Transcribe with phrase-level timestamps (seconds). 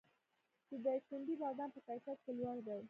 [0.69, 2.79] د دایکنډي بادام په کیفیت کې لوړ دي